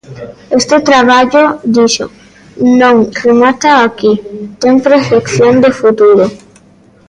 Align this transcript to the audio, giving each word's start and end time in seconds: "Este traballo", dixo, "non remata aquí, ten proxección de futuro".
"Este 0.59 0.77
traballo", 0.89 1.43
dixo, 1.75 2.05
"non 2.81 2.95
remata 3.23 3.69
aquí, 3.87 4.13
ten 4.61 4.73
proxección 4.85 5.53
de 5.63 5.71
futuro". 5.79 6.25